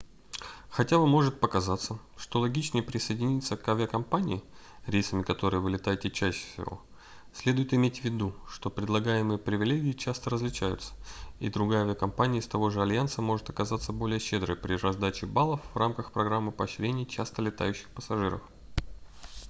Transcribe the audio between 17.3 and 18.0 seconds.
летающих